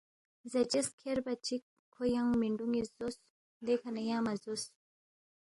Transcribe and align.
زاچس 0.51 0.87
کھیربا 0.99 1.33
چِک 1.45 1.61
کھو 1.93 2.03
ینگ 2.15 2.31
مِنڈُو 2.39 2.65
نِ٘یس 2.71 2.89
زوس، 2.97 3.15
دیکھہ 3.65 3.89
نہ 3.95 4.01
ینگ 4.09 4.23
مہ 4.25 4.33
زوس 4.41 4.63